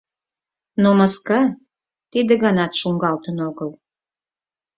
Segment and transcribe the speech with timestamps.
[0.81, 1.41] Но маска
[2.11, 3.69] тиде ганат шуҥгалтын огыл.